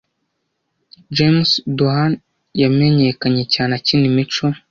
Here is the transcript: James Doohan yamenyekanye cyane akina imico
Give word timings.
James 1.15 1.49
Doohan 1.77 2.13
yamenyekanye 2.61 3.43
cyane 3.53 3.71
akina 3.79 4.05
imico 4.11 4.45